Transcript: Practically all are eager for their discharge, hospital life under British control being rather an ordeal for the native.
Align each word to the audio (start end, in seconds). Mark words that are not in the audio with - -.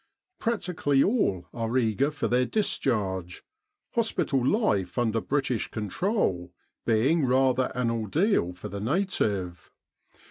Practically 0.39 1.03
all 1.03 1.45
are 1.53 1.77
eager 1.77 2.09
for 2.09 2.27
their 2.27 2.47
discharge, 2.47 3.43
hospital 3.91 4.43
life 4.43 4.97
under 4.97 5.21
British 5.21 5.69
control 5.69 6.51
being 6.87 7.23
rather 7.23 7.71
an 7.75 7.91
ordeal 7.91 8.51
for 8.51 8.67
the 8.67 8.81
native. 8.81 9.69